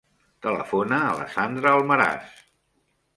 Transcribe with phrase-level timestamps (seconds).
[0.45, 2.33] Telefona a la Sandra Almaraz.